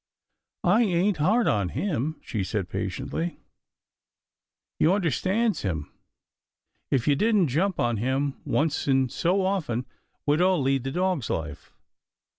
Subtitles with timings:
[0.77, 3.37] "I ain't hard on him," she said patiently."
[4.79, 5.91] You understan's him.
[6.91, 9.85] H you didn't jump on him once in so often,
[10.25, 11.71] we'd all lead the dog's life."